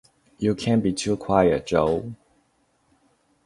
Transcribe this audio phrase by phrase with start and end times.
[0.39, 2.15] You can't be too quiet, Jo.